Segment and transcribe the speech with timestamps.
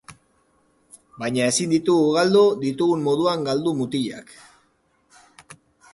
[1.23, 4.37] Baina ezin ditugu galdu ditugun moduan galdu mutilak!